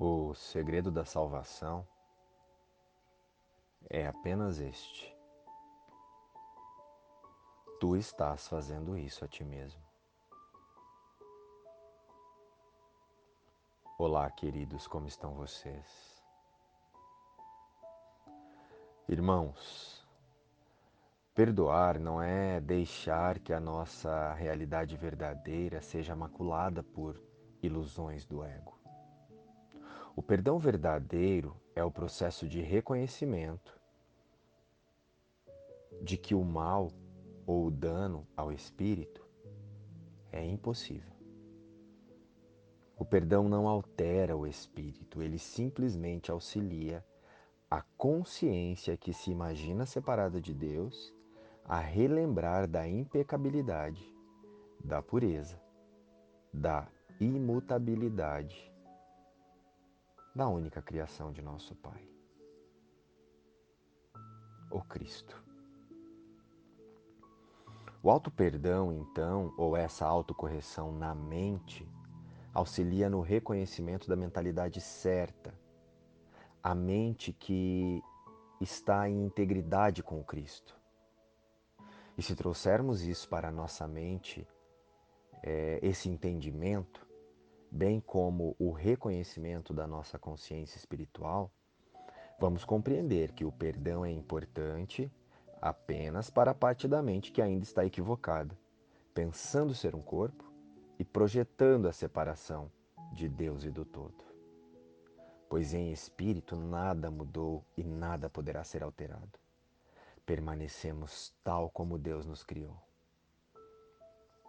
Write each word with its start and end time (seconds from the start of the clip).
O 0.00 0.32
segredo 0.32 0.92
da 0.92 1.04
salvação 1.04 1.84
é 3.90 4.06
apenas 4.06 4.60
este. 4.60 5.12
Tu 7.80 7.96
estás 7.96 8.46
fazendo 8.46 8.96
isso 8.96 9.24
a 9.24 9.28
ti 9.28 9.42
mesmo. 9.42 9.82
Olá, 13.98 14.30
queridos, 14.30 14.86
como 14.86 15.08
estão 15.08 15.34
vocês? 15.34 16.22
Irmãos, 19.08 20.06
perdoar 21.34 21.98
não 21.98 22.22
é 22.22 22.60
deixar 22.60 23.40
que 23.40 23.52
a 23.52 23.58
nossa 23.58 24.32
realidade 24.34 24.96
verdadeira 24.96 25.82
seja 25.82 26.14
maculada 26.14 26.84
por 26.84 27.20
ilusões 27.60 28.24
do 28.24 28.44
ego. 28.44 28.77
O 30.18 30.22
perdão 30.22 30.58
verdadeiro 30.58 31.54
é 31.76 31.84
o 31.84 31.92
processo 31.92 32.48
de 32.48 32.60
reconhecimento 32.60 33.80
de 36.02 36.16
que 36.16 36.34
o 36.34 36.42
mal 36.42 36.90
ou 37.46 37.66
o 37.66 37.70
dano 37.70 38.26
ao 38.36 38.50
espírito 38.50 39.24
é 40.32 40.44
impossível. 40.44 41.12
O 42.96 43.04
perdão 43.04 43.48
não 43.48 43.68
altera 43.68 44.36
o 44.36 44.44
espírito, 44.44 45.22
ele 45.22 45.38
simplesmente 45.38 46.32
auxilia 46.32 47.06
a 47.70 47.80
consciência 47.80 48.96
que 48.96 49.12
se 49.12 49.30
imagina 49.30 49.86
separada 49.86 50.40
de 50.40 50.52
Deus 50.52 51.14
a 51.64 51.78
relembrar 51.78 52.66
da 52.66 52.88
impecabilidade, 52.88 54.04
da 54.82 55.00
pureza, 55.00 55.62
da 56.52 56.88
imutabilidade 57.20 58.68
da 60.38 60.46
única 60.46 60.80
criação 60.80 61.32
de 61.32 61.42
nosso 61.42 61.74
Pai, 61.74 62.08
o 64.70 64.80
Cristo. 64.82 65.44
O 68.00 68.08
auto-perdão, 68.08 68.92
então, 68.92 69.52
ou 69.58 69.76
essa 69.76 70.06
autocorreção 70.06 70.92
na 70.92 71.12
mente, 71.12 71.84
auxilia 72.54 73.10
no 73.10 73.20
reconhecimento 73.20 74.08
da 74.08 74.14
mentalidade 74.14 74.80
certa, 74.80 75.52
a 76.62 76.72
mente 76.72 77.32
que 77.32 78.00
está 78.60 79.08
em 79.08 79.24
integridade 79.24 80.04
com 80.04 80.20
o 80.20 80.24
Cristo. 80.24 80.78
E 82.16 82.22
se 82.22 82.36
trouxermos 82.36 83.02
isso 83.02 83.28
para 83.28 83.48
a 83.48 83.52
nossa 83.52 83.88
mente, 83.88 84.46
é, 85.42 85.80
esse 85.82 86.08
entendimento, 86.08 87.07
bem 87.70 88.00
como 88.00 88.56
o 88.58 88.70
reconhecimento 88.70 89.72
da 89.72 89.86
nossa 89.86 90.18
consciência 90.18 90.76
espiritual, 90.76 91.50
vamos 92.38 92.64
compreender 92.64 93.32
que 93.32 93.44
o 93.44 93.52
perdão 93.52 94.04
é 94.04 94.10
importante 94.10 95.10
apenas 95.60 96.30
para 96.30 96.52
a 96.52 96.54
parte 96.54 96.86
da 96.86 97.02
mente 97.02 97.32
que 97.32 97.42
ainda 97.42 97.64
está 97.64 97.84
equivocada, 97.84 98.56
pensando 99.12 99.74
ser 99.74 99.94
um 99.94 100.02
corpo 100.02 100.44
e 100.98 101.04
projetando 101.04 101.88
a 101.88 101.92
separação 101.92 102.70
de 103.12 103.28
Deus 103.28 103.64
e 103.64 103.70
do 103.70 103.84
todo. 103.84 104.24
Pois 105.48 105.72
em 105.72 105.92
espírito 105.92 106.56
nada 106.56 107.10
mudou 107.10 107.64
e 107.76 107.82
nada 107.82 108.28
poderá 108.28 108.62
ser 108.64 108.82
alterado. 108.82 109.38
Permanecemos 110.26 111.34
tal 111.42 111.70
como 111.70 111.98
Deus 111.98 112.26
nos 112.26 112.44
criou. 112.44 112.76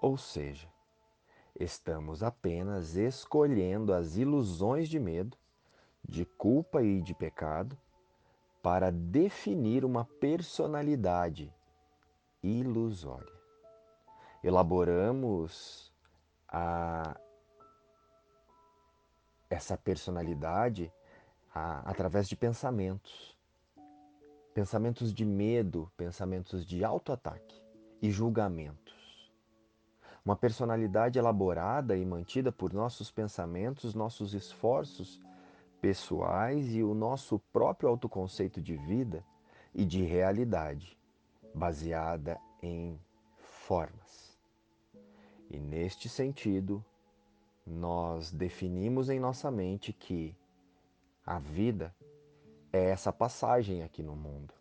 Ou 0.02 0.18
seja, 0.18 0.68
Estamos 1.56 2.24
apenas 2.24 2.96
escolhendo 2.96 3.94
as 3.94 4.16
ilusões 4.16 4.88
de 4.88 5.00
medo, 5.00 5.38
de 6.04 6.26
culpa 6.26 6.82
e 6.82 7.02
de 7.02 7.14
pecado 7.14 7.78
para 8.62 8.92
definir 8.92 9.86
uma 9.86 10.06
personalidade 10.06 11.54
ilusória. 12.42 13.34
Elaboramos 14.44 15.94
a, 16.48 17.20
essa 19.50 19.78
personalidade 19.78 20.92
a, 21.54 21.80
através 21.90 22.28
de 22.28 22.36
pensamentos. 22.36 23.38
Pensamentos 24.54 25.14
de 25.14 25.26
medo, 25.26 25.92
pensamentos 25.96 26.66
de 26.66 26.84
autoataque 26.84 27.62
e 28.02 28.12
julgamento. 28.12 28.89
Uma 30.24 30.36
personalidade 30.36 31.18
elaborada 31.18 31.96
e 31.96 32.06
mantida 32.06 32.52
por 32.52 32.74
nossos 32.74 33.10
pensamentos, 33.10 33.96
nossos 33.96 34.34
esforços 34.34 35.22
pessoais 35.82 36.76
e 36.76 36.84
o 36.84 36.94
nosso 36.94 37.40
próprio 37.54 37.90
autoconceito 37.90 38.62
de 38.62 38.76
vida 38.76 39.24
e 39.74 39.86
de 39.86 40.04
realidade, 40.04 40.98
baseada 41.54 42.40
em 42.62 43.00
formas. 43.38 44.38
E 45.50 45.58
neste 45.58 46.10
sentido, 46.10 46.84
nós 47.66 48.32
definimos 48.32 49.10
em 49.10 49.20
nossa 49.20 49.50
mente 49.50 49.94
que 49.94 50.36
a 51.26 51.40
vida 51.40 51.96
é 52.74 52.90
essa 52.90 53.12
passagem 53.12 53.84
aqui 53.84 54.04
no 54.04 54.16
mundo 54.16 54.59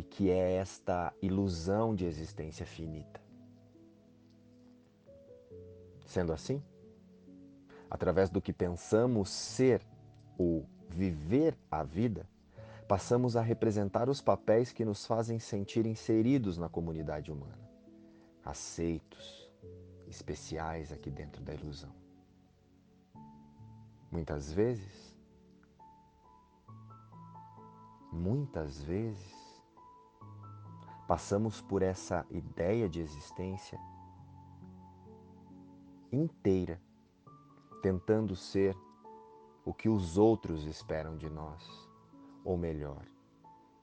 e 0.00 0.02
que 0.02 0.30
é 0.30 0.54
esta 0.54 1.12
ilusão 1.20 1.94
de 1.94 2.06
existência 2.06 2.64
finita. 2.64 3.20
Sendo 6.06 6.32
assim, 6.32 6.62
através 7.90 8.30
do 8.30 8.40
que 8.40 8.50
pensamos 8.50 9.28
ser 9.28 9.86
ou 10.38 10.66
viver 10.88 11.54
a 11.70 11.82
vida, 11.82 12.26
passamos 12.88 13.36
a 13.36 13.42
representar 13.42 14.08
os 14.08 14.22
papéis 14.22 14.72
que 14.72 14.86
nos 14.86 15.04
fazem 15.04 15.38
sentir 15.38 15.84
inseridos 15.84 16.56
na 16.56 16.70
comunidade 16.70 17.30
humana, 17.30 17.70
aceitos, 18.42 19.52
especiais 20.08 20.90
aqui 20.90 21.10
dentro 21.10 21.42
da 21.42 21.52
ilusão. 21.52 21.94
Muitas 24.10 24.50
vezes, 24.50 25.14
muitas 28.10 28.82
vezes, 28.82 29.39
Passamos 31.10 31.60
por 31.60 31.82
essa 31.82 32.24
ideia 32.30 32.88
de 32.88 33.00
existência 33.00 33.76
inteira, 36.12 36.80
tentando 37.82 38.36
ser 38.36 38.76
o 39.64 39.74
que 39.74 39.88
os 39.88 40.16
outros 40.16 40.64
esperam 40.66 41.16
de 41.16 41.28
nós, 41.28 41.68
ou 42.44 42.56
melhor, 42.56 43.04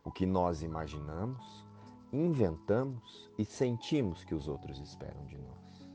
o 0.06 0.10
que 0.10 0.26
nós 0.26 0.62
imaginamos, 0.62 1.66
inventamos 2.14 3.30
e 3.38 3.44
sentimos 3.44 4.24
que 4.24 4.34
os 4.34 4.48
outros 4.48 4.80
esperam 4.80 5.26
de 5.26 5.38
nós. 5.38 5.90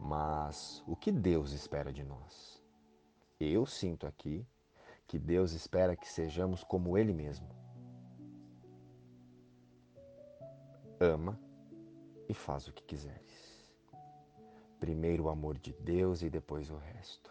Mas 0.00 0.82
o 0.86 0.96
que 0.96 1.12
Deus 1.12 1.52
espera 1.52 1.92
de 1.92 2.02
nós? 2.02 2.64
Eu 3.38 3.66
sinto 3.66 4.06
aqui 4.06 4.46
que 5.06 5.18
Deus 5.18 5.52
espera 5.52 5.94
que 5.94 6.08
sejamos 6.08 6.64
como 6.64 6.96
Ele 6.96 7.12
mesmo 7.12 7.61
ama 11.02 11.38
e 12.28 12.34
faz 12.34 12.68
o 12.68 12.72
que 12.72 12.82
quiseres. 12.82 13.72
Primeiro 14.78 15.24
o 15.24 15.28
amor 15.28 15.58
de 15.58 15.72
Deus 15.72 16.22
e 16.22 16.30
depois 16.30 16.70
o 16.70 16.76
resto. 16.76 17.30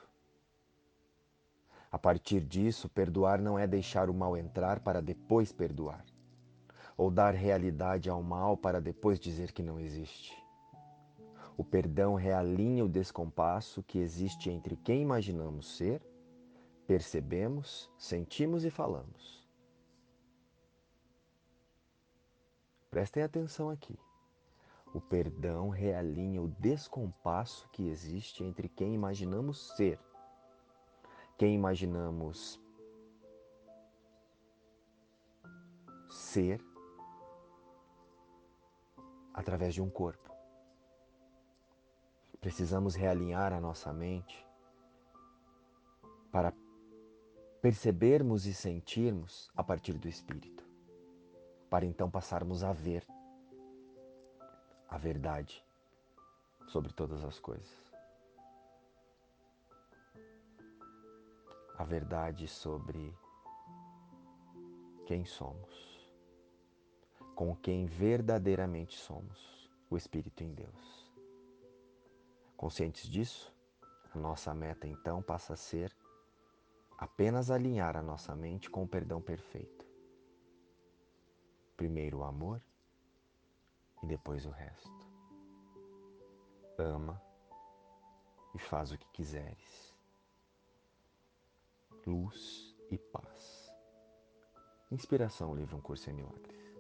A 1.92 1.98
partir 1.98 2.42
disso, 2.42 2.90
perdoar 2.90 3.42
não 3.42 3.58
é 3.58 3.66
deixar 3.66 4.10
o 4.10 4.14
mal 4.14 4.38
entrar 4.38 4.80
para 4.80 5.02
depois 5.02 5.52
perdoar, 5.52 6.06
ou 6.98 7.10
dar 7.10 7.34
realidade 7.34 8.10
ao 8.10 8.22
mal 8.22 8.56
para 8.56 8.80
depois 8.80 9.20
dizer 9.20 9.52
que 9.52 9.64
não 9.64 9.80
existe. 9.80 10.38
O 11.58 11.64
perdão 11.64 12.16
realinha 12.16 12.86
o 12.86 12.90
descompasso 12.90 13.84
que 13.84 14.00
existe 14.00 14.50
entre 14.50 14.76
quem 14.78 15.02
imaginamos 15.02 15.76
ser, 15.76 16.02
percebemos, 16.88 17.90
sentimos 17.98 18.64
e 18.64 18.70
falamos 18.70 19.41
Prestem 22.92 23.24
atenção 23.24 23.70
aqui. 23.70 23.98
O 24.94 25.00
perdão 25.00 25.70
realinha 25.70 26.42
o 26.42 26.50
descompasso 26.50 27.70
que 27.70 27.88
existe 27.88 28.44
entre 28.44 28.68
quem 28.68 28.94
imaginamos 28.94 29.72
ser, 29.78 29.98
quem 31.38 31.56
imaginamos 31.56 32.60
ser 36.10 36.62
através 39.34 39.74
de 39.74 39.82
um 39.82 39.90
corpo. 39.90 40.30
Precisamos 42.42 42.94
realinhar 42.94 43.54
a 43.54 43.62
nossa 43.62 43.94
mente 43.94 44.46
para 46.30 46.54
percebermos 47.62 48.46
e 48.46 48.54
sentirmos 48.54 49.50
a 49.56 49.64
partir 49.64 49.94
do 49.94 50.10
espírito 50.10 50.61
para 51.72 51.88
então 51.88 52.12
passarmos 52.12 52.64
a 52.64 52.72
ver 52.72 53.04
a 54.88 54.98
verdade 54.98 55.66
sobre 56.68 56.94
todas 56.94 57.24
as 57.24 57.40
coisas. 57.40 57.92
a 61.82 61.84
verdade 61.84 62.48
sobre 62.48 63.18
quem 65.08 65.26
somos, 65.26 66.08
com 67.34 67.56
quem 67.56 67.88
verdadeiramente 67.88 68.96
somos, 69.00 69.68
o 69.90 69.98
Espírito 69.98 70.44
em 70.44 70.54
Deus. 70.54 71.12
Conscientes 72.56 73.10
disso, 73.10 73.52
a 74.14 74.18
nossa 74.20 74.54
meta 74.54 74.86
então 74.86 75.24
passa 75.24 75.54
a 75.54 75.58
ser 75.58 75.92
apenas 77.00 77.50
alinhar 77.50 77.98
a 77.98 78.04
nossa 78.04 78.36
mente 78.36 78.70
com 78.70 78.84
o 78.84 78.88
perdão 78.88 79.20
perfeito. 79.20 79.91
Primeiro 81.82 82.20
o 82.20 82.24
amor 82.24 82.62
e 84.04 84.06
depois 84.06 84.46
o 84.46 84.52
resto. 84.52 85.08
Ama 86.78 87.20
e 88.54 88.60
faz 88.60 88.92
o 88.92 88.98
que 89.00 89.10
quiseres. 89.10 89.92
Luz 92.06 92.78
e 92.92 93.00
paz. 93.00 93.74
Inspiração, 94.92 95.56
livro 95.56 95.76
Um 95.76 95.82
Curso 95.82 96.08
em 96.12 96.14
Milagres. 96.14 96.71